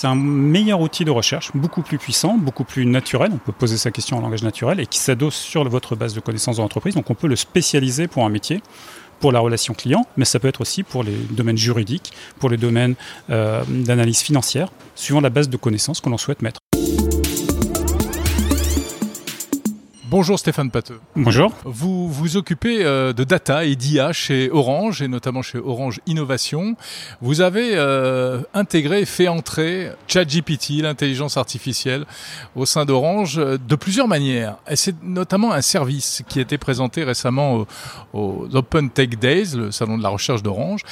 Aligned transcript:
C'est 0.00 0.06
un 0.06 0.14
meilleur 0.14 0.80
outil 0.80 1.04
de 1.04 1.10
recherche, 1.10 1.50
beaucoup 1.52 1.82
plus 1.82 1.98
puissant, 1.98 2.38
beaucoup 2.38 2.64
plus 2.64 2.86
naturel. 2.86 3.32
On 3.34 3.36
peut 3.36 3.52
poser 3.52 3.76
sa 3.76 3.90
question 3.90 4.16
en 4.16 4.22
langage 4.22 4.42
naturel 4.42 4.80
et 4.80 4.86
qui 4.86 4.98
s'adosse 4.98 5.34
sur 5.34 5.68
votre 5.68 5.94
base 5.94 6.14
de 6.14 6.20
connaissances 6.20 6.56
de 6.56 6.62
l'entreprise. 6.62 6.94
Donc 6.94 7.10
on 7.10 7.14
peut 7.14 7.26
le 7.26 7.36
spécialiser 7.36 8.08
pour 8.08 8.24
un 8.24 8.30
métier 8.30 8.62
pour 9.18 9.30
la 9.30 9.40
relation 9.40 9.74
client, 9.74 10.06
mais 10.16 10.24
ça 10.24 10.38
peut 10.38 10.48
être 10.48 10.62
aussi 10.62 10.84
pour 10.84 11.04
les 11.04 11.12
domaines 11.12 11.58
juridiques, 11.58 12.14
pour 12.38 12.48
les 12.48 12.56
domaines 12.56 12.94
euh, 13.28 13.62
d'analyse 13.68 14.20
financière, 14.20 14.70
suivant 14.94 15.20
la 15.20 15.28
base 15.28 15.50
de 15.50 15.58
connaissances 15.58 16.00
que 16.00 16.08
l'on 16.08 16.16
souhaite 16.16 16.40
mettre. 16.40 16.59
Bonjour 20.10 20.40
Stéphane 20.40 20.72
Pateux. 20.72 20.98
Bonjour. 21.14 21.52
Vous 21.62 22.08
vous 22.08 22.36
occupez 22.36 22.84
euh, 22.84 23.12
de 23.12 23.22
data 23.22 23.64
et 23.64 23.76
d'IA 23.76 24.12
chez 24.12 24.50
Orange 24.50 25.02
et 25.02 25.06
notamment 25.06 25.40
chez 25.40 25.58
Orange 25.58 26.00
Innovation. 26.08 26.74
Vous 27.20 27.42
avez 27.42 27.76
euh, 27.76 28.40
intégré, 28.52 29.04
fait 29.04 29.28
entrer 29.28 29.92
ChatGPT, 30.08 30.82
l'intelligence 30.82 31.36
artificielle, 31.36 32.06
au 32.56 32.66
sein 32.66 32.86
d'Orange 32.86 33.38
euh, 33.38 33.56
de 33.56 33.76
plusieurs 33.76 34.08
manières. 34.08 34.56
Et 34.68 34.74
c'est 34.74 35.00
notamment 35.04 35.52
un 35.52 35.60
service 35.60 36.24
qui 36.28 36.40
a 36.40 36.42
été 36.42 36.58
présenté 36.58 37.04
récemment 37.04 37.64
au, 38.12 38.48
Open 38.52 38.90
Tech 38.90 39.10
Days, 39.10 39.54
le 39.54 39.70
salon 39.70 39.96
de 39.96 40.02
la 40.02 40.08
recherche 40.08 40.42
d'Orange. 40.42 40.82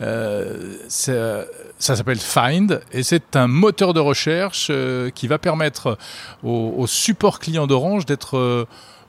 ça 0.00 1.46
s'appelle 1.78 2.18
Find 2.18 2.80
et 2.90 3.04
c'est 3.04 3.36
un 3.36 3.46
moteur 3.46 3.94
de 3.94 4.00
recherche 4.00 4.72
qui 5.14 5.28
va 5.28 5.38
permettre 5.38 5.96
au, 6.42 6.74
au 6.76 6.88
support 6.88 7.38
client 7.38 7.68
d'Orange 7.68 8.04
d'être 8.04 8.63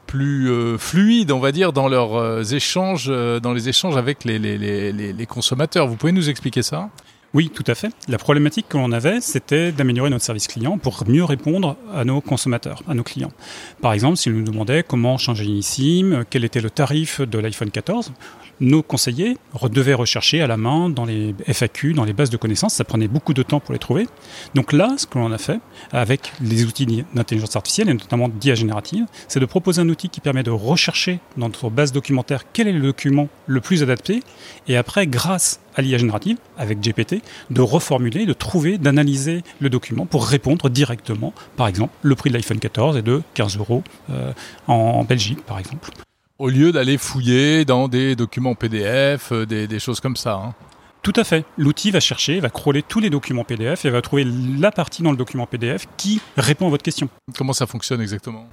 plus 0.06 0.50
euh, 0.50 0.78
fluide, 0.78 1.32
on 1.32 1.40
va 1.40 1.52
dire, 1.52 1.74
dans 1.74 1.88
leurs 1.88 2.16
euh, 2.16 2.44
échanges, 2.44 3.08
euh, 3.10 3.40
dans 3.40 3.54
les 3.54 3.70
échanges 3.70 3.98
avec 3.98 4.24
les, 4.24 5.26
consommateurs. 5.28 5.88
Vous 5.88 5.96
pouvez 5.96 6.12
nous 6.12 6.30
expliquer 6.30 6.62
ça? 6.62 6.90
Oui, 7.36 7.52
tout 7.54 7.66
à 7.68 7.76
fait. 7.76 7.90
La 8.08 8.18
problématique 8.18 8.68
que 8.70 8.78
l'on 8.78 8.94
avait, 8.94 9.20
c'était 9.20 9.74
d'améliorer 9.74 10.10
notre 10.10 10.24
service 10.24 10.48
client 10.48 10.78
pour 10.78 11.04
mieux 11.06 11.26
répondre 11.26 11.76
à 11.94 12.06
nos 12.06 12.22
consommateurs, 12.22 12.82
à 12.88 12.94
nos 12.94 13.04
clients. 13.04 13.34
Par 13.82 13.92
exemple, 13.92 14.16
s'ils 14.16 14.34
nous 14.34 14.46
demandaient 14.46 14.84
comment 14.84 15.18
changer 15.18 15.44
une 15.44 15.62
SIM, 15.62 16.24
quel 16.30 16.46
était 16.46 16.62
le 16.62 16.70
tarif 16.70 17.20
de 17.20 17.38
l'iPhone 17.38 17.72
14, 17.72 18.14
nos 18.62 18.82
conseillers 18.82 19.38
devaient 19.70 19.94
rechercher 19.94 20.42
à 20.42 20.48
la 20.48 20.56
main 20.56 20.90
dans 20.90 21.04
les 21.04 21.36
FAQ, 21.46 21.92
dans 21.92 22.06
les 22.06 22.14
bases 22.14 22.30
de 22.30 22.38
connaissances. 22.38 22.76
Ça 22.76 22.86
prenait 22.86 23.10
beaucoup 23.10 23.34
de 23.34 23.44
temps 23.44 23.60
pour 23.60 23.74
les 23.74 23.80
trouver. 23.80 24.08
Donc 24.54 24.72
là, 24.72 24.94
ce 24.98 25.06
que 25.06 25.18
l'on 25.18 25.34
a 25.34 25.38
fait 25.38 25.60
avec 25.92 26.32
les 26.40 26.64
outils 26.64 27.04
d'intelligence 27.14 27.54
artificielle 27.58 27.90
et 27.90 27.94
notamment 27.94 28.30
d'IA 28.30 28.56
générative, 28.56 29.08
c'est 29.28 29.42
de 29.42 29.46
proposer 29.46 29.82
un 29.82 29.90
outil 29.90 30.08
qui 30.08 30.22
permet 30.22 30.44
de 30.44 30.52
rechercher 30.52 31.20
dans 31.36 31.48
notre 31.48 31.70
base 31.70 31.92
documentaire 31.92 32.44
quel 32.54 32.70
est 32.70 32.72
le 32.72 32.82
document 32.82 33.28
le 33.46 33.60
plus 33.60 33.84
adapté 33.84 34.22
et 34.70 34.78
après, 34.78 35.06
grâce 35.06 35.60
à 35.76 35.82
l'IA 35.82 35.98
générative, 35.98 36.38
avec 36.58 36.80
GPT, 36.80 37.22
de 37.50 37.62
reformuler, 37.62 38.26
de 38.26 38.34
trouver, 38.34 38.78
d'analyser 38.78 39.44
le 39.60 39.70
document 39.70 40.06
pour 40.06 40.26
répondre 40.26 40.70
directement. 40.70 41.34
Par 41.58 41.68
exemple, 41.68 41.94
le 42.02 42.16
prix 42.16 42.30
de 42.30 42.36
l'iPhone 42.36 42.60
14 42.60 42.98
est 42.98 43.02
de 43.02 43.22
15 43.34 43.58
euros 43.58 43.84
euh, 44.10 44.32
en 44.68 45.04
Belgique, 45.04 45.42
par 45.46 45.60
exemple 45.60 45.92
au 46.38 46.50
lieu 46.50 46.72
d'aller 46.72 46.98
fouiller 46.98 47.66
dans 47.66 47.88
des 47.88 48.16
documents 48.16 48.56
PDF, 48.56 49.32
euh, 49.32 49.46
des, 49.46 49.80
choses 49.80 50.00
comme 50.00 50.16
ça. 50.16 50.34
Hein. 50.34 50.54
Tout 51.02 51.14
à 51.16 51.24
fait. 51.24 51.46
L'outil 51.58 51.92
va 51.92 52.00
chercher, 52.00 52.40
va 52.40 52.50
crawler 52.50 52.82
tous 52.82 53.00
les 53.00 53.10
documents 53.10 53.44
PDF 53.44 53.86
et 53.86 53.90
va 53.90 54.02
trouver 54.02 54.26
la 54.26 54.72
partie 54.72 55.04
dans 55.04 55.12
le 55.12 55.18
document 55.18 55.46
PDF 55.46 55.88
qui 55.98 56.20
répond 56.36 56.68
à 56.68 56.70
votre 56.70 56.84
question. 56.84 57.10
Comment 57.38 57.54
ça 57.54 57.68
fonctionne 57.68 58.02
exactement? 58.02 58.48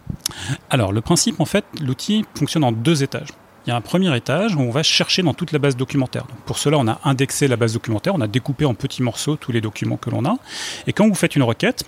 Alors, 0.68 0.92
le 0.92 1.00
principe, 1.00 1.40
en 1.40 1.46
fait, 1.46 1.64
l'outil 1.80 2.24
fonctionne 2.34 2.64
en 2.64 2.72
deux 2.72 3.02
étages. 3.02 3.30
Il 3.66 3.70
y 3.70 3.72
a 3.72 3.76
un 3.76 3.80
premier 3.80 4.14
étage 4.16 4.56
où 4.56 4.60
on 4.60 4.70
va 4.70 4.82
chercher 4.82 5.22
dans 5.22 5.34
toute 5.34 5.52
la 5.52 5.60
base 5.60 5.76
documentaire. 5.76 6.26
pour 6.46 6.58
cela, 6.58 6.78
on 6.78 6.88
a 6.88 6.98
indexé 7.04 7.46
la 7.46 7.56
base 7.56 7.74
documentaire, 7.74 8.14
on 8.14 8.20
a 8.20 8.26
découpé 8.26 8.64
en 8.64 8.74
petits 8.74 9.02
morceaux 9.02 9.36
tous 9.36 9.52
les 9.52 9.60
documents 9.60 9.96
que 9.96 10.10
l'on 10.10 10.24
a. 10.24 10.36
Et 10.88 10.92
quand 10.92 11.06
vous 11.06 11.14
faites 11.14 11.36
une 11.36 11.44
requête, 11.44 11.84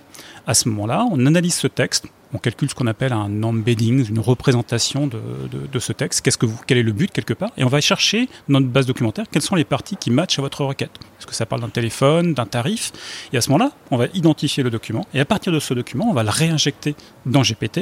à 0.47 0.53
ce 0.53 0.69
moment-là, 0.69 1.05
on 1.11 1.25
analyse 1.25 1.55
ce 1.55 1.67
texte, 1.67 2.07
on 2.33 2.37
calcule 2.37 2.69
ce 2.69 2.75
qu'on 2.75 2.87
appelle 2.87 3.13
un 3.13 3.43
embedding, 3.43 4.07
une 4.09 4.19
représentation 4.19 5.07
de, 5.07 5.79
ce 5.79 5.91
texte. 5.91 6.21
Qu'est-ce 6.21 6.37
que 6.37 6.45
vous, 6.45 6.59
quel 6.65 6.77
est 6.77 6.83
le 6.83 6.91
but 6.91 7.11
quelque 7.11 7.33
part? 7.33 7.51
Et 7.57 7.63
on 7.63 7.69
va 7.69 7.81
chercher 7.81 8.29
dans 8.47 8.59
notre 8.59 8.71
base 8.71 8.85
documentaire 8.85 9.25
quelles 9.29 9.41
sont 9.41 9.55
les 9.55 9.65
parties 9.65 9.97
qui 9.97 10.11
matchent 10.11 10.39
à 10.39 10.41
votre 10.41 10.63
requête. 10.63 10.91
Est-ce 11.19 11.27
que 11.27 11.35
ça 11.35 11.45
parle 11.45 11.61
d'un 11.61 11.69
téléphone, 11.69 12.33
d'un 12.33 12.45
tarif? 12.45 12.91
Et 13.33 13.37
à 13.37 13.41
ce 13.41 13.49
moment-là, 13.51 13.71
on 13.91 13.97
va 13.97 14.07
identifier 14.13 14.63
le 14.63 14.69
document 14.69 15.05
et 15.13 15.19
à 15.19 15.25
partir 15.25 15.51
de 15.51 15.59
ce 15.59 15.73
document, 15.73 16.09
on 16.09 16.13
va 16.13 16.23
le 16.23 16.29
réinjecter 16.29 16.95
dans 17.25 17.41
GPT 17.41 17.81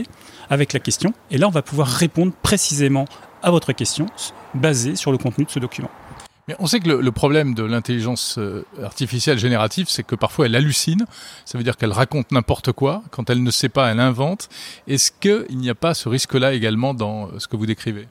avec 0.50 0.74
la 0.74 0.80
question. 0.80 1.14
Et 1.32 1.38
là, 1.38 1.48
on 1.48 1.52
va 1.52 1.62
pouvoir 1.62 1.88
répondre 1.88 2.34
précisément 2.42 3.06
à 3.44 3.52
votre 3.52 3.74
question 3.74 4.08
basée 4.56 4.96
sur 4.96 5.12
le 5.12 5.18
contenu 5.18 5.46
de 5.46 5.52
ce 5.52 5.60
document. 5.60 5.92
Mais 6.48 6.56
on 6.60 6.68
sait 6.68 6.82
que 6.82 6.90
le, 6.90 7.12
problème 7.12 7.54
de 7.54 7.64
l'intelligence 7.64 8.38
euh, 8.38 8.66
artificielle 8.84 9.38
générative, 9.40 9.86
c'est 9.88 10.04
que 10.04 10.16
parfois 10.16 10.46
elle 10.48 10.56
hallucine. 10.56 11.06
Ça 11.46 11.58
veut 11.58 11.64
dire 11.64 11.78
qu'elle 11.78 11.94
raconte 11.94 12.34
n'importe 12.34 12.74
quoi. 12.74 13.02
Quand 13.12 13.30
elle 13.30 13.42
ne 13.42 13.52
sait 13.52 13.70
pas, 13.70 13.90
elle 13.90 14.02
invente. 14.02 14.50
Est-ce 14.88 15.12
qu'il 15.12 15.58
n'y 15.58 15.70
a 15.70 15.76
pas 15.76 15.94
ce 15.94 16.10
risque-là 16.10 16.54
également 16.54 16.94
dans 16.94 17.28
euh, 17.28 17.40
ce 17.40 17.48
que 17.48 17.56
vous 17.56 17.66
décrivez? 17.66 18.10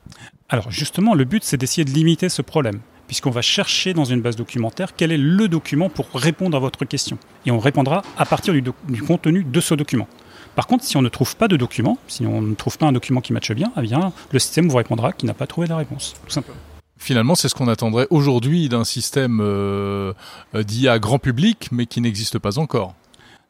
Alors 0.48 0.70
justement, 0.70 1.15
le 1.15 1.25
but, 1.25 1.44
c'est 1.44 1.59
d'essayer 1.59 1.84
de 1.84 1.91
limiter 1.91 2.31
ce 2.31 2.41
problème 2.41 2.81
puisqu'on 3.06 3.31
va 3.31 3.43
chercher 3.43 3.93
dans 3.93 4.06
une 4.06 4.22
base 4.22 4.37
documentaire 4.37 4.97
quel 4.97 5.12
est 5.12 5.19
le 5.19 5.47
document 5.47 5.91
pour 5.91 6.09
répondre 6.14 6.56
à 6.56 6.60
votre 6.60 6.87
question. 6.87 7.19
Et 7.44 7.50
on 7.50 7.59
répondra 7.59 8.00
à 8.16 8.25
partir 8.25 8.54
du, 8.54 8.62
du 8.62 9.03
contenu 9.03 9.44
de 9.44 9.60
ce 9.60 9.75
document. 9.75 10.09
Par 10.54 10.66
contre, 10.66 10.84
si 10.84 10.96
on 10.96 11.02
ne 11.02 11.08
trouve 11.08 11.36
pas 11.36 11.48
de 11.48 11.56
document, 11.56 11.98
si 12.08 12.26
on 12.26 12.42
ne 12.42 12.54
trouve 12.54 12.76
pas 12.78 12.86
un 12.86 12.92
document 12.92 13.20
qui 13.20 13.32
matche 13.32 13.52
bien, 13.52 13.72
eh 13.76 13.80
bien 13.82 14.12
le 14.30 14.38
système 14.38 14.68
vous 14.68 14.76
répondra 14.76 15.12
qu'il 15.12 15.26
n'a 15.26 15.34
pas 15.34 15.46
trouvé 15.46 15.66
la 15.66 15.76
réponse, 15.76 16.14
tout 16.24 16.30
simplement. 16.30 16.58
Finalement, 16.98 17.34
c'est 17.34 17.48
ce 17.48 17.54
qu'on 17.54 17.68
attendrait 17.68 18.06
aujourd'hui 18.10 18.68
d'un 18.68 18.84
système 18.84 19.40
euh, 19.42 20.12
d'IA 20.54 21.00
grand 21.00 21.18
public, 21.18 21.68
mais 21.72 21.86
qui 21.86 22.00
n'existe 22.00 22.38
pas 22.38 22.58
encore. 22.58 22.94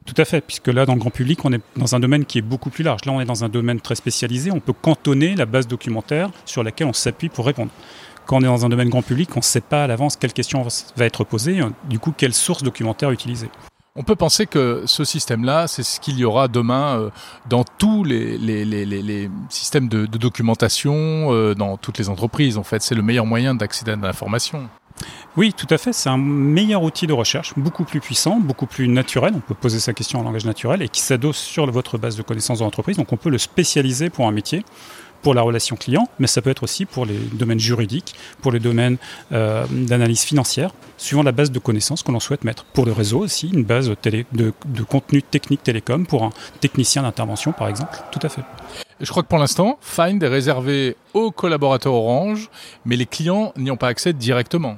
Tout 0.07 0.15
à 0.17 0.25
fait, 0.25 0.41
puisque 0.41 0.69
là, 0.69 0.87
dans 0.87 0.95
le 0.95 1.01
grand 1.01 1.11
public, 1.11 1.45
on 1.45 1.53
est 1.53 1.61
dans 1.77 1.95
un 1.95 2.01
domaine 2.01 2.25
qui 2.25 2.39
est 2.39 2.43
beaucoup 2.43 2.71
plus 2.71 2.83
large. 2.83 3.05
Là, 3.05 3.13
on 3.13 3.21
est 3.21 3.27
dans 3.27 3.45
un 3.45 3.49
domaine 3.49 3.81
très 3.81 3.95
spécialisé. 3.95 4.51
On 4.51 4.61
peut 4.61 4.73
cantonner 4.73 5.37
la 5.37 5.47
base 5.47 5.69
documentaire 5.69 6.31
sur 6.45 6.63
laquelle 6.63 6.87
on 6.87 6.93
s'appuie 6.93 7.29
pour 7.29 7.47
répondre. 7.47 7.71
Quand 8.27 8.37
on 8.37 8.41
est 8.41 8.47
dans 8.47 8.65
un 8.65 8.69
domaine 8.69 8.89
grand 8.89 9.03
public, 9.03 9.31
on 9.37 9.41
ne 9.41 9.45
sait 9.45 9.61
pas 9.61 9.85
à 9.85 9.87
l'avance 9.87 10.17
quelle 10.17 10.33
question 10.33 10.67
va 10.97 11.05
être 11.05 11.25
posée, 11.25 11.61
du 11.89 11.99
coup, 11.99 12.15
quelle 12.17 12.35
source 12.35 12.63
documentaire 12.63 13.11
utiliser. 13.11 13.49
On 13.95 14.05
peut 14.05 14.17
penser 14.17 14.47
que 14.47 14.85
ce 14.87 15.05
système-là, 15.05 15.69
c'est 15.69 15.83
ce 15.83 16.01
qu'il 16.01 16.19
y 16.19 16.25
aura 16.25 16.49
demain 16.49 16.99
euh, 16.99 17.11
dans 17.51 17.63
tous 17.63 18.05
les, 18.05 19.29
systèmes 19.51 19.89
de, 19.89 20.07
documentation, 20.07 20.95
euh, 21.31 21.55
dans 21.55 21.77
toutes 21.77 21.99
les 21.99 22.09
entreprises. 22.09 22.57
En 22.57 22.63
fait, 22.63 22.81
c'est 22.81 22.95
le 22.95 23.03
meilleur 23.03 23.27
moyen 23.27 23.55
d'accéder 23.55 23.93
à 23.93 23.97
l'information. 23.97 24.67
Oui, 25.37 25.53
tout 25.53 25.67
à 25.69 25.77
fait. 25.77 25.93
C'est 25.93 26.09
un 26.09 26.17
meilleur 26.17 26.83
outil 26.83 27.07
de 27.07 27.13
recherche, 27.13 27.53
beaucoup 27.59 27.85
plus 27.85 28.01
puissant, 28.01 28.41
beaucoup 28.41 28.65
plus 28.65 28.89
naturel. 28.89 29.35
On 29.37 29.41
peut 29.41 29.55
poser 29.55 29.79
sa 29.79 29.93
question 29.93 30.21
en 30.21 30.23
langage 30.23 30.47
naturel 30.47 30.81
et 30.81 30.89
qui 30.89 31.03
s'adosse 31.03 31.37
sur 31.37 31.71
votre 31.71 31.99
base 31.99 32.17
de 32.17 32.23
connaissances 32.23 32.61
de 32.61 32.65
l'entreprise. 32.65 32.97
Donc 32.97 33.13
on 33.13 33.19
peut 33.19 33.29
le 33.31 33.39
spécialiser 33.39 34.09
pour 34.09 34.27
un 34.27 34.33
métier 34.33 34.65
pour 35.23 35.35
la 35.35 35.43
relation 35.43 35.77
client, 35.77 36.09
mais 36.19 36.27
ça 36.27 36.43
peut 36.43 36.51
être 36.51 36.65
aussi 36.65 36.85
pour 36.85 37.07
les 37.07 37.17
domaines 37.33 37.61
juridiques, 37.61 38.15
pour 38.41 38.53
les 38.53 38.61
domaines 38.61 38.97
euh, 39.33 39.65
d'analyse 39.71 40.23
financière, 40.23 40.73
suivant 40.99 41.23
la 41.23 41.33
base 41.33 41.51
de 41.51 41.59
connaissances 41.59 42.03
que 42.03 42.13
l'on 42.13 42.21
souhaite 42.21 42.45
mettre. 42.45 42.65
Pour 42.65 42.85
le 42.85 42.93
réseau 42.93 43.21
aussi, 43.21 43.49
une 43.49 43.65
base 43.65 43.93
télé, 44.01 44.27
de, 44.33 44.53
de 44.67 44.83
contenu 44.83 45.23
technique 45.23 45.63
télécom 45.63 46.07
pour 46.07 46.25
un 46.25 46.31
technicien 46.61 47.03
d'intervention, 47.03 47.53
par 47.53 47.69
exemple. 47.69 47.97
Tout 48.11 48.21
à 48.23 48.29
fait. 48.29 48.43
Je 49.01 49.11
crois 49.11 49.23
que 49.23 49.29
pour 49.29 49.39
l'instant, 49.39 49.79
Find 49.81 50.23
est 50.23 50.29
réservé 50.29 50.97
aux 51.15 51.31
collaborateurs 51.31 51.95
Orange, 51.95 52.51
mais 52.85 52.97
les 52.97 53.07
clients 53.07 53.53
n'y 53.57 53.71
ont 53.71 53.77
pas 53.77 53.89
accès 53.89 54.13
directement. 54.13 54.77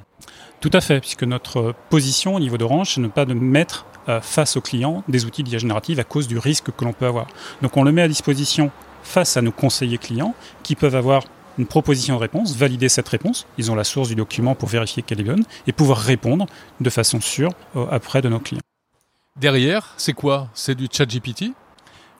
Tout 0.61 0.71
à 0.73 0.81
fait, 0.81 0.99
puisque 0.99 1.23
notre 1.23 1.75
position 1.89 2.35
au 2.35 2.39
niveau 2.39 2.57
d'Orange, 2.57 2.95
c'est 2.95 3.01
ne 3.01 3.07
pas 3.07 3.25
de 3.25 3.33
mettre 3.33 3.85
euh, 4.09 4.21
face 4.21 4.57
aux 4.57 4.61
clients 4.61 5.03
des 5.07 5.25
outils 5.25 5.43
d'IA 5.43 5.59
générative 5.59 5.99
à 5.99 6.03
cause 6.03 6.27
du 6.27 6.37
risque 6.37 6.71
que 6.75 6.85
l'on 6.85 6.93
peut 6.93 7.05
avoir. 7.05 7.27
Donc 7.61 7.75
on 7.77 7.83
le 7.83 7.91
met 7.91 8.01
à 8.01 8.07
disposition 8.07 8.71
face 9.05 9.37
à 9.37 9.41
nos 9.41 9.51
conseillers 9.51 9.97
clients 9.97 10.35
qui 10.63 10.75
peuvent 10.75 10.95
avoir 10.95 11.23
une 11.57 11.65
proposition 11.65 12.15
de 12.15 12.19
réponse, 12.19 12.55
valider 12.55 12.89
cette 12.89 13.07
réponse, 13.07 13.47
ils 13.57 13.71
ont 13.71 13.75
la 13.75 13.83
source 13.83 14.09
du 14.09 14.15
document 14.15 14.55
pour 14.55 14.69
vérifier 14.69 15.03
qu'elle 15.03 15.21
est 15.21 15.25
bonne, 15.25 15.45
et 15.67 15.71
pouvoir 15.71 15.99
répondre 15.99 16.47
de 16.81 16.89
façon 16.89 17.21
sûre 17.21 17.51
euh, 17.75 17.85
après 17.91 18.21
de 18.21 18.29
nos 18.29 18.39
clients. 18.39 18.61
Derrière, 19.39 19.93
c'est 19.97 20.13
quoi? 20.13 20.49
C'est 20.53 20.75
du 20.75 20.87
ChatGPT? 20.91 21.51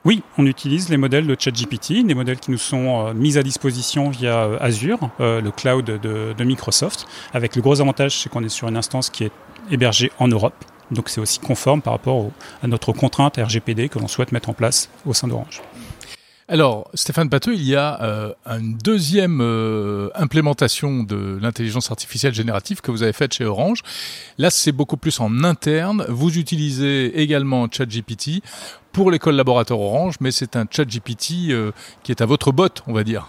Oui, 0.04 0.22
on 0.38 0.46
utilise 0.46 0.88
les 0.88 0.96
modèles 0.96 1.26
de 1.26 1.36
ChatGPT, 1.38 2.06
des 2.06 2.14
modèles 2.14 2.38
qui 2.38 2.50
nous 2.50 2.58
sont 2.58 3.08
euh, 3.08 3.14
mis 3.14 3.36
à 3.36 3.42
disposition 3.42 4.10
via 4.10 4.44
euh, 4.44 4.58
Azure, 4.60 5.10
le 5.18 5.50
cloud 5.50 5.84
de, 5.84 6.44
Microsoft, 6.44 7.06
avec 7.34 7.56
le 7.56 7.62
gros 7.62 7.80
avantage, 7.80 8.18
c'est 8.18 8.28
qu'on 8.28 8.44
est 8.44 8.48
sur 8.48 8.68
une 8.68 8.76
instance 8.76 9.10
qui 9.10 9.24
est 9.24 9.32
hébergée 9.70 10.12
en 10.18 10.28
Europe, 10.28 10.64
donc 10.90 11.08
c'est 11.08 11.20
aussi 11.20 11.40
conforme 11.40 11.82
par 11.82 11.92
rapport 11.92 12.30
à 12.62 12.68
notre 12.68 12.92
contrainte 12.92 13.36
RGPD 13.36 13.88
que 13.88 13.98
l'on 13.98 14.08
souhaite 14.08 14.30
mettre 14.30 14.48
en 14.48 14.54
place 14.54 14.88
au 15.04 15.12
sein 15.12 15.26
d'Orange. 15.26 15.60
Alors, 16.48 16.88
Stéphane 16.94 17.28
Pateux, 17.28 17.54
il 17.54 17.64
y 17.64 17.74
a 17.74 18.00
euh, 18.02 18.32
une 18.46 18.78
deuxième 18.78 19.40
euh, 19.40 20.10
implémentation 20.14 21.02
de 21.02 21.38
l'intelligence 21.42 21.90
artificielle 21.90 22.34
générative 22.34 22.80
que 22.80 22.92
vous 22.92 23.02
avez 23.02 23.12
faite 23.12 23.34
chez 23.34 23.44
Orange. 23.44 23.82
Là, 24.38 24.50
c'est 24.50 24.70
beaucoup 24.70 24.96
plus 24.96 25.18
en 25.18 25.42
interne. 25.42 26.06
Vous 26.08 26.38
utilisez 26.38 27.20
également 27.20 27.66
ChatGPT 27.68 28.42
pour 28.92 29.10
les 29.10 29.18
collaborateurs 29.18 29.80
Orange, 29.80 30.14
mais 30.20 30.30
c'est 30.30 30.54
un 30.54 30.66
ChatGPT 30.70 31.50
euh, 31.50 31.72
qui 32.04 32.12
est 32.12 32.22
à 32.22 32.26
votre 32.26 32.52
botte, 32.52 32.84
on 32.86 32.92
va 32.92 33.02
dire. 33.02 33.28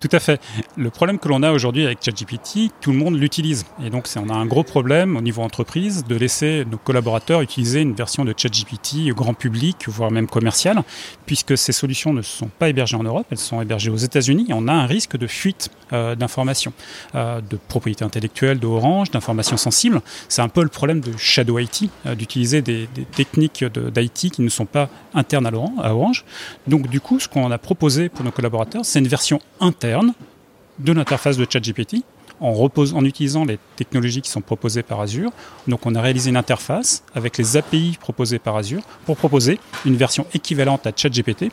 Tout 0.00 0.08
à 0.12 0.20
fait. 0.20 0.40
Le 0.76 0.90
problème 0.90 1.18
que 1.18 1.28
l'on 1.28 1.42
a 1.42 1.52
aujourd'hui 1.52 1.84
avec 1.84 1.98
ChatGPT, 2.02 2.70
tout 2.80 2.92
le 2.92 2.98
monde 2.98 3.18
l'utilise. 3.18 3.64
Et 3.84 3.90
donc, 3.90 4.08
on 4.16 4.28
a 4.28 4.34
un 4.34 4.46
gros 4.46 4.62
problème 4.62 5.16
au 5.16 5.20
niveau 5.20 5.42
entreprise 5.42 6.04
de 6.04 6.16
laisser 6.16 6.64
nos 6.70 6.78
collaborateurs 6.78 7.42
utiliser 7.42 7.80
une 7.80 7.94
version 7.94 8.24
de 8.24 8.34
ChatGPT 8.36 9.12
grand 9.14 9.34
public, 9.34 9.88
voire 9.88 10.10
même 10.10 10.26
commercial, 10.26 10.82
puisque 11.26 11.56
ces 11.56 11.72
solutions 11.72 12.12
ne 12.12 12.22
sont 12.22 12.48
pas 12.48 12.68
hébergées 12.68 12.96
en 12.96 13.02
Europe, 13.02 13.26
elles 13.30 13.38
sont 13.38 13.60
hébergées 13.60 13.90
aux 13.90 13.96
États-Unis. 13.96 14.46
Et 14.48 14.52
on 14.54 14.68
a 14.68 14.72
un 14.72 14.86
risque 14.86 15.16
de 15.16 15.26
fuite 15.26 15.70
euh, 15.92 16.14
d'informations, 16.14 16.72
euh, 17.14 17.40
de 17.40 17.56
propriété 17.56 18.04
intellectuelle 18.04 18.58
de 18.58 18.66
Orange, 18.66 19.10
d'informations 19.10 19.56
sensibles. 19.56 20.00
C'est 20.28 20.42
un 20.42 20.48
peu 20.48 20.62
le 20.62 20.68
problème 20.68 21.00
de 21.00 21.12
Shadow 21.16 21.58
IT, 21.58 21.90
euh, 22.06 22.14
d'utiliser 22.14 22.62
des, 22.62 22.88
des, 22.94 23.04
techniques 23.04 23.64
d'IT 23.64 24.30
qui 24.32 24.42
ne 24.42 24.48
sont 24.48 24.66
pas 24.66 24.88
internes 25.14 25.46
à 25.46 25.94
Orange. 25.94 26.24
Donc, 26.66 26.88
du 26.88 27.00
coup, 27.00 27.18
ce 27.18 27.28
qu'on 27.28 27.50
a 27.50 27.58
proposé 27.58 28.08
pour 28.08 28.24
nos 28.24 28.30
collaborateurs, 28.30 28.84
c'est 28.84 28.98
une 28.98 29.08
version 29.08 29.40
interne 29.60 29.77
de 29.80 30.92
l'interface 30.92 31.36
de 31.36 31.46
ChatGPT 31.48 32.02
en, 32.40 33.04
utilisant 33.04 33.44
les 33.44 33.58
technologies 33.76 34.22
qui 34.22 34.30
sont 34.30 34.40
proposées 34.40 34.82
par 34.82 35.00
Azure. 35.00 35.30
Donc 35.66 35.86
on 35.86 35.94
a 35.94 36.00
réalisé 36.00 36.30
une 36.30 36.36
interface 36.36 37.02
avec 37.14 37.38
les 37.38 37.56
API 37.56 37.98
proposées 38.00 38.38
par 38.38 38.56
Azure 38.56 38.82
pour 39.06 39.16
proposer 39.16 39.58
une 39.84 39.96
version 39.96 40.26
équivalente 40.34 40.86
à 40.86 40.92
ChatGPT. 40.94 41.50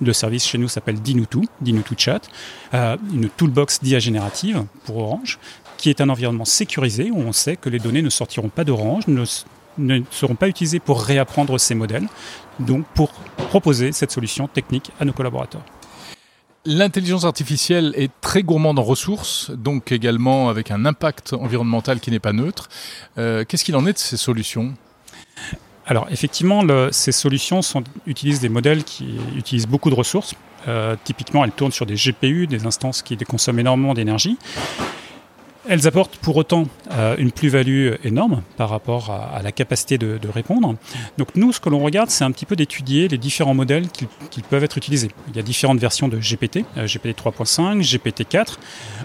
Le 0.00 0.12
service 0.12 0.46
chez 0.46 0.58
nous 0.58 0.68
s'appelle 0.68 1.00
Dinutu, 1.00 1.48
Dinutu 1.60 1.94
Chat, 1.96 2.20
euh, 2.74 2.96
une 3.12 3.28
toolbox 3.28 3.80
d'IA 3.82 3.98
générative 3.98 4.64
pour 4.84 4.98
Orange, 4.98 5.38
qui 5.76 5.90
est 5.90 6.00
un 6.00 6.08
environnement 6.08 6.44
sécurisé 6.44 7.10
où 7.10 7.18
on 7.18 7.32
sait 7.32 7.56
que 7.56 7.68
les 7.68 7.80
données 7.80 8.02
ne 8.02 8.10
sortiront 8.10 8.48
pas 8.48 8.64
d'Orange, 8.64 9.04
ne 9.08 10.02
seront 10.10 10.34
pas 10.36 10.48
utilisées 10.48 10.78
pour 10.78 11.02
réapprendre 11.02 11.58
ces 11.58 11.74
modèles, 11.74 12.06
donc 12.60 12.84
pour 12.94 13.10
proposer 13.48 13.90
cette 13.90 14.12
solution 14.12 14.46
technique 14.46 14.92
à 15.00 15.04
nos 15.04 15.12
collaborateurs. 15.12 15.62
L'intelligence 16.64 17.24
artificielle 17.24 17.94
est 17.96 18.10
très 18.20 18.42
gourmande 18.42 18.78
en 18.78 18.82
ressources, 18.82 19.50
donc 19.50 19.92
également 19.92 20.48
avec 20.48 20.70
un 20.70 20.84
impact 20.84 21.32
environnemental 21.32 22.00
qui 22.00 22.10
n'est 22.10 22.18
pas 22.18 22.32
neutre. 22.32 22.68
Euh, 23.16 23.44
qu'est-ce 23.46 23.64
qu'il 23.64 23.76
en 23.76 23.86
est 23.86 23.92
de 23.92 23.98
ces 23.98 24.16
solutions? 24.16 24.74
Alors 25.86 26.06
effectivement, 26.10 26.62
ces 26.90 27.12
solutions 27.12 27.60
utilisent 28.06 28.40
des 28.40 28.50
modèles 28.50 28.84
qui 28.84 29.16
utilisent 29.36 29.66
beaucoup 29.66 29.88
de 29.88 29.94
ressources. 29.94 30.34
Euh, 30.66 30.96
typiquement, 31.04 31.44
elles 31.44 31.52
tournent 31.52 31.72
sur 31.72 31.86
des 31.86 31.94
GPU, 31.94 32.46
des 32.46 32.66
instances 32.66 33.00
qui 33.00 33.16
consomment 33.16 33.60
énormément 33.60 33.94
d'énergie. 33.94 34.36
Elles 35.68 35.86
apportent 35.86 36.16
pour 36.16 36.36
autant 36.36 36.66
euh, 36.92 37.14
une 37.18 37.30
plus-value 37.30 37.92
énorme 38.02 38.42
par 38.56 38.70
rapport 38.70 39.10
à, 39.10 39.42
la 39.42 39.52
capacité 39.52 39.98
de, 39.98 40.18
répondre. 40.28 40.74
Donc 41.18 41.28
nous, 41.34 41.52
ce 41.52 41.60
que 41.60 41.68
l'on 41.68 41.80
regarde, 41.80 42.10
c'est 42.10 42.24
un 42.24 42.30
petit 42.30 42.46
peu 42.46 42.56
d'étudier 42.56 43.08
les 43.08 43.18
différents 43.18 43.54
modèles 43.54 43.88
qui, 43.90 44.06
peuvent 44.48 44.64
être 44.64 44.78
utilisés. 44.78 45.10
Il 45.28 45.36
y 45.36 45.38
a 45.38 45.42
différentes 45.42 45.78
versions 45.78 46.08
de 46.08 46.16
GPT, 46.16 46.64
GPT 46.76 47.18
3.5, 47.18 47.82
GPT 47.82 48.26
4. 48.26 48.58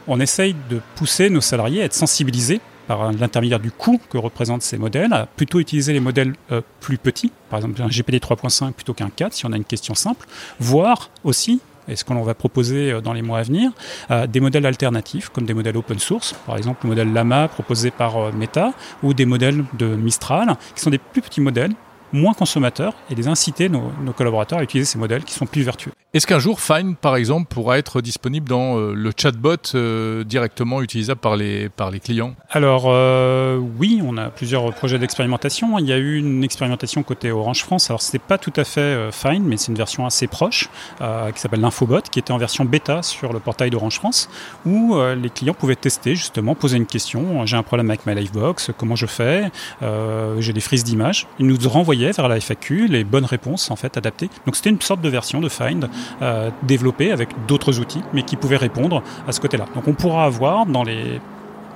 On 0.07 0.19
essaye 0.21 0.55
de 0.69 0.79
pousser 0.95 1.29
nos 1.29 1.41
salariés 1.41 1.81
à 1.81 1.85
être 1.85 1.93
sensibilisés 1.93 2.61
par 2.87 3.11
l'intermédiaire 3.11 3.59
du 3.59 3.71
coût 3.71 3.99
que 4.09 4.17
représentent 4.17 4.61
ces 4.61 4.77
modèles, 4.77 5.13
à 5.13 5.25
plutôt 5.25 5.59
utiliser 5.59 5.93
les 5.93 5.99
modèles 5.99 6.33
euh, 6.51 6.61
plus 6.79 6.97
petits, 6.97 7.31
par 7.49 7.59
exemple 7.59 7.81
un 7.81 7.87
GPT 7.87 8.21
3.5 8.21 8.73
plutôt 8.73 8.93
qu'un 8.93 9.09
4 9.09 9.33
si 9.33 9.45
on 9.45 9.51
a 9.53 9.57
une 9.57 9.63
question 9.63 9.95
simple, 9.95 10.27
voire 10.59 11.09
aussi 11.23 11.61
et 11.87 11.95
ce 11.95 12.03
que 12.03 12.13
l'on 12.13 12.23
va 12.23 12.33
proposer 12.33 12.91
euh, 12.91 13.01
dans 13.01 13.13
les 13.13 13.21
mois 13.21 13.39
à 13.39 13.43
venir, 13.43 13.71
euh, 14.11 14.27
des 14.27 14.39
modèles 14.39 14.65
alternatifs 14.65 15.29
comme 15.29 15.45
des 15.45 15.53
modèles 15.53 15.77
open 15.77 15.99
source, 15.99 16.33
par 16.45 16.57
exemple 16.57 16.81
le 16.83 16.89
modèle 16.89 17.13
Lama 17.13 17.47
proposé 17.47 17.91
par 17.91 18.17
euh, 18.17 18.31
Meta 18.31 18.73
ou 19.01 19.13
des 19.13 19.25
modèles 19.25 19.63
de 19.73 19.87
Mistral 19.87 20.55
qui 20.75 20.81
sont 20.81 20.89
des 20.89 20.97
plus 20.97 21.21
petits 21.21 21.41
modèles 21.41 21.73
moins 22.13 22.33
consommateurs 22.33 22.93
et 23.09 23.15
les 23.15 23.27
inciter 23.27 23.67
nos, 23.67 23.91
nos 24.03 24.13
collaborateurs 24.13 24.59
à 24.59 24.63
utiliser 24.63 24.89
ces 24.89 24.97
modèles 24.97 25.23
qui 25.23 25.33
sont 25.33 25.45
plus 25.45 25.63
vertueux. 25.63 25.91
Est-ce 26.13 26.27
qu'un 26.27 26.37
jour 26.37 26.61
Find, 26.61 26.95
par 26.95 27.15
exemple, 27.15 27.47
pourra 27.47 27.79
être 27.79 27.99
disponible 27.99 28.47
dans 28.47 28.77
euh, 28.77 28.93
le 28.93 29.11
chatbot 29.17 29.55
euh, 29.73 30.23
directement 30.23 30.83
utilisable 30.83 31.19
par 31.19 31.35
les, 31.35 31.69
par 31.69 31.89
les 31.89 31.99
clients? 31.99 32.35
Alors 32.51 32.83
euh, 32.85 33.57
oui, 33.79 33.99
on 34.05 34.15
a 34.17 34.29
plusieurs 34.29 34.71
projets 34.75 34.99
d'expérimentation. 34.99 35.79
Il 35.79 35.87
y 35.87 35.91
a 35.91 35.97
eu 35.97 36.17
une 36.17 36.43
expérimentation 36.43 37.01
côté 37.01 37.31
Orange 37.31 37.63
France. 37.63 37.89
Alors 37.89 38.03
ce 38.03 38.13
n'est 38.13 38.19
pas 38.19 38.37
tout 38.37 38.53
à 38.57 38.63
fait 38.63 39.11
Find, 39.11 39.43
mais 39.43 39.57
c'est 39.57 39.69
une 39.69 39.77
version 39.77 40.05
assez 40.05 40.27
proche 40.27 40.69
qui 40.99 41.39
s'appelle 41.39 41.61
l'Infobot, 41.61 42.01
qui 42.01 42.19
était 42.19 42.31
en 42.31 42.37
version 42.37 42.63
bêta 42.63 43.01
sur 43.01 43.33
le 43.33 43.39
portail 43.39 43.71
d'Orange 43.71 43.95
France, 43.95 44.29
où 44.67 44.95
les 45.19 45.29
clients 45.31 45.55
pouvaient 45.55 45.75
tester 45.75 46.13
justement, 46.15 46.53
poser 46.53 46.77
une 46.77 46.85
question. 46.85 47.43
J'ai 47.47 47.57
un 47.57 47.63
problème 47.63 47.89
avec 47.89 48.05
ma 48.05 48.13
Livebox, 48.13 48.71
comment 48.77 48.95
je 48.95 49.07
fais? 49.07 49.51
J'ai 49.81 50.53
des 50.53 50.61
frises 50.61 50.83
d'images. 50.83 51.27
Ils 51.39 51.47
nous 51.47 51.57
renvoyaient 51.67 52.02
vers 52.11 52.27
la 52.27 52.39
FAQ 52.39 52.87
les 52.87 53.03
bonnes 53.03 53.25
réponses 53.25 53.71
en 53.71 53.75
fait 53.75 53.97
adaptées. 53.97 54.29
Donc 54.45 54.55
c'était 54.55 54.69
une 54.69 54.81
sorte 54.81 55.01
de 55.01 55.09
version 55.09 55.39
de 55.41 55.49
Find 55.49 55.89
euh, 56.21 56.49
développé 56.63 57.11
avec 57.11 57.29
d'autres 57.47 57.79
outils, 57.79 58.01
mais 58.13 58.23
qui 58.23 58.35
pouvaient 58.35 58.57
répondre 58.57 59.03
à 59.27 59.31
ce 59.31 59.39
côté-là. 59.39 59.65
Donc 59.75 59.87
on 59.87 59.93
pourra 59.93 60.25
avoir 60.25 60.65
dans 60.65 60.83
les 60.83 61.19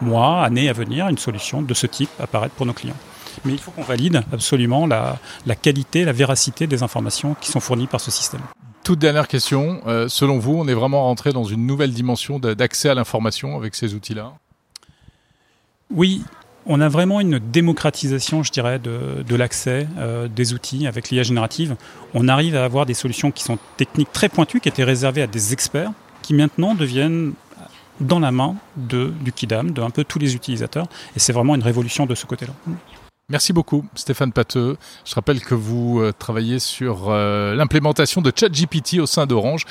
mois, 0.02 0.44
années 0.44 0.70
à 0.70 0.74
venir, 0.74 1.08
une 1.08 1.18
solution 1.18 1.62
de 1.62 1.74
ce 1.74 1.88
type 1.88 2.10
apparaître 2.20 2.54
pour 2.56 2.66
nos 2.66 2.74
clients. 2.74 2.96
Mais 3.46 3.54
il 3.54 3.60
faut 3.60 3.72
qu'on 3.72 3.84
valide 3.84 4.24
absolument 4.32 4.88
la, 4.88 5.20
qualité, 5.62 6.06
la 6.06 6.12
véracité 6.12 6.68
des 6.68 6.84
informations 6.84 7.36
qui 7.40 7.52
sont 7.52 7.60
fournies 7.60 7.88
par 7.88 8.02
ce 8.02 8.12
système. 8.12 8.42
Toute 8.84 9.00
dernière 9.00 9.28
question, 9.28 9.82
euh, 9.86 10.08
selon 10.08 10.40
vous, 10.40 10.56
on 10.56 10.68
est 10.68 10.74
vraiment 10.74 11.04
rentré 11.04 11.34
dans 11.34 11.44
une 11.44 11.66
nouvelle 11.66 11.92
dimension 11.92 12.40
d'accès 12.40 12.90
à 12.90 12.94
l'information 12.94 13.58
avec 13.58 13.76
ces 13.76 13.94
outils-là? 13.94 14.34
Oui, 15.94 16.24
on 16.68 16.82
a 16.82 16.90
vraiment 16.90 17.20
une 17.20 17.40
démocratisation, 17.40 18.44
je 18.44 18.52
dirais, 18.52 18.80
de, 18.80 19.36
l'accès 19.36 19.88
euh, 19.98 20.28
des 20.28 20.54
outils 20.54 20.88
avec 20.88 21.10
l'IA 21.10 21.24
générative. 21.24 21.76
On 22.14 22.28
arrive 22.28 22.56
à 22.56 22.64
avoir 22.64 22.86
des 22.86 22.94
solutions 22.94 23.32
qui 23.32 23.44
sont 23.44 23.58
techniques 23.78 24.12
très 24.12 24.30
pointues, 24.30 24.60
qui 24.60 24.70
étaient 24.70 24.84
réservées 24.84 25.22
à 25.22 25.28
des 25.28 25.54
experts, 25.54 25.92
qui 26.22 26.34
maintenant 26.34 26.76
deviennent 26.76 27.34
dans 28.00 28.20
la 28.20 28.32
main 28.32 28.56
de, 28.76 29.12
du 29.22 29.32
Kidam, 29.32 29.72
de 29.72 29.82
un 29.82 29.90
peu 29.90 30.04
tous 30.04 30.20
les 30.20 30.36
utilisateurs. 30.36 30.88
Et 31.16 31.20
c'est 31.20 31.34
vraiment 31.34 31.56
une 31.56 31.64
révolution 31.64 32.06
de 32.06 32.16
ce 32.16 32.26
côté-là. 32.26 32.54
Merci 33.30 33.52
beaucoup, 33.52 33.86
Stéphane 33.96 34.32
Pateux. 34.32 34.78
Je 35.04 35.16
rappelle 35.16 35.42
que 35.42 35.56
vous 35.56 36.00
euh, 36.00 36.14
travaillez 36.18 36.60
sur 36.60 37.10
euh, 37.10 37.56
l'implémentation 37.56 38.22
de 38.22 38.32
ChatGPT 38.34 39.00
au 39.00 39.06
sein 39.06 39.26
d'Orange 39.26 39.66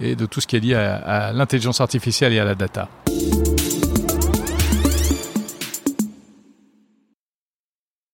et 0.00 0.16
de 0.16 0.24
tout 0.24 0.40
ce 0.40 0.46
qui 0.46 0.56
est 0.56 0.60
lié 0.60 0.74
à 0.74 1.32
l'intelligence 1.32 1.80
artificielle 1.80 2.32
et 2.32 2.38
à 2.38 2.44
la 2.44 2.54
data. 2.54 2.88